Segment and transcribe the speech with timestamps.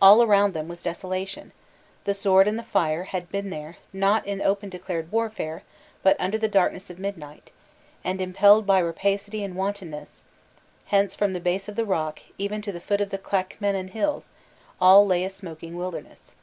[0.00, 1.52] All around them was desolation;
[2.02, 5.62] the sword and the fire had been there, not in open declared warfare,
[6.02, 7.52] but under the darkness of midnight,
[8.02, 10.24] and impelled by rapacity and wantonness;
[10.86, 14.32] hence from the base of the rock, even to the foot of the Clackmannan Hills,
[14.80, 16.34] all lay a smoking wilderness.